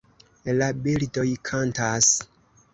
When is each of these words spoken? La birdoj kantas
La 0.61 0.69
birdoj 0.87 1.27
kantas 1.53 2.13